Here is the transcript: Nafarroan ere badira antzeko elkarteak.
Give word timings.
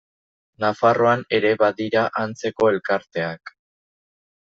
Nafarroan 0.63 1.19
ere 1.39 1.51
badira 1.63 2.05
antzeko 2.21 2.71
elkarteak. 2.71 3.53